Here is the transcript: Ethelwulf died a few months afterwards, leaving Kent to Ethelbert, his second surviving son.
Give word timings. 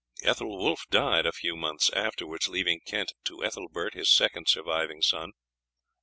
Ethelwulf 0.23 0.87
died 0.89 1.27
a 1.27 1.31
few 1.31 1.55
months 1.55 1.91
afterwards, 1.91 2.47
leaving 2.47 2.79
Kent 2.79 3.13
to 3.23 3.43
Ethelbert, 3.43 3.93
his 3.93 4.09
second 4.11 4.47
surviving 4.49 5.03
son. 5.03 5.33